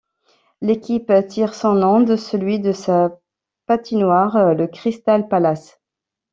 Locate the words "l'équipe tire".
0.61-1.53